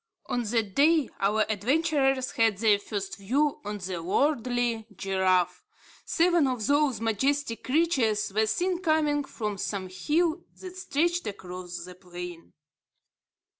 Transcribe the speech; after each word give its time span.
On 0.25 0.41
that 0.41 0.73
day, 0.73 1.09
our 1.19 1.45
adventurers 1.47 2.31
had 2.31 2.57
their 2.57 2.79
first 2.79 3.17
view 3.19 3.59
of 3.63 3.85
the 3.85 4.01
lordly 4.01 4.87
giraffe. 4.95 5.63
Seven 6.05 6.47
of 6.47 6.65
those 6.65 6.99
majestic 6.99 7.63
creatures 7.63 8.33
were 8.33 8.47
seen 8.47 8.81
coming 8.81 9.23
from 9.23 9.59
some 9.59 9.89
hill 9.89 10.41
that 10.59 10.75
stretched 10.75 11.27
across 11.27 11.85
the 11.85 11.93
plain. 11.93 12.51